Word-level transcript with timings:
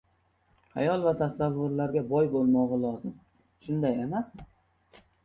xayol 0.75 1.03
va 1.07 1.11
tasavvurlarga 1.19 2.03
boy 2.13 2.29
bo‘lmog‘i 2.37 2.79
lozim, 2.87 3.13
shunday 3.67 4.01
emasmi? 4.07 4.49